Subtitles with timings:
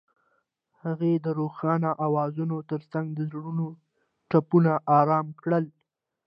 [0.83, 3.65] هغې د روښانه اوازونو ترڅنګ د زړونو
[4.29, 5.65] ټپونه آرام کړل.